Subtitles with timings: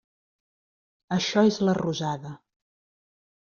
[1.19, 2.35] Això és la rosada.